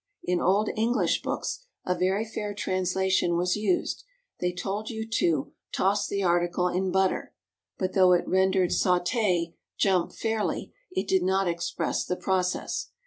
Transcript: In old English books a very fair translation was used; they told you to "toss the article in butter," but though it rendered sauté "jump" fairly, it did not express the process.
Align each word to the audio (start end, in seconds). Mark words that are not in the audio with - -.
In 0.23 0.41
old 0.41 0.67
English 0.75 1.21
books 1.21 1.63
a 1.85 1.93
very 1.93 2.25
fair 2.25 2.55
translation 2.55 3.37
was 3.37 3.55
used; 3.55 4.03
they 4.39 4.51
told 4.51 4.89
you 4.89 5.07
to 5.07 5.53
"toss 5.71 6.07
the 6.07 6.23
article 6.23 6.67
in 6.67 6.91
butter," 6.91 7.35
but 7.77 7.93
though 7.93 8.13
it 8.13 8.27
rendered 8.27 8.71
sauté 8.71 9.53
"jump" 9.77 10.11
fairly, 10.11 10.73
it 10.89 11.07
did 11.07 11.21
not 11.21 11.47
express 11.47 12.03
the 12.03 12.15
process. 12.17 12.89